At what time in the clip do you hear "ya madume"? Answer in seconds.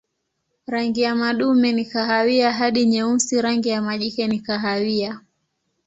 1.01-1.71